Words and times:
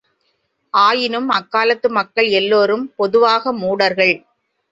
ஆயினும் 0.73 1.29
அக்காலத்து 1.29 1.89
மக்கள் 1.89 2.29
எல்லோரும் 2.31 2.85
பொதுவாக 2.95 3.53
மூடர்கள். 3.53 4.15